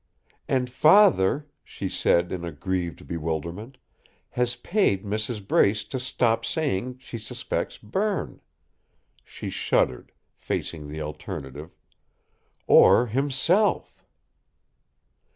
"And 0.47 0.67
father," 0.67 1.47
she 1.63 1.87
said, 1.87 2.31
in 2.31 2.43
a 2.43 2.51
grieved 2.51 3.05
bewilderment, 3.07 3.77
"has 4.31 4.55
paid 4.55 5.05
Mrs. 5.05 5.47
Brace 5.47 5.83
to 5.83 5.99
stop 5.99 6.43
saying 6.43 6.97
she 6.97 7.19
suspects 7.19 7.77
Berne," 7.77 8.41
she 9.23 9.51
shuddered, 9.51 10.11
facing 10.33 10.87
the 10.89 11.01
alternative, 11.03 11.75
"or 12.67 13.05
himself!" 13.05 14.03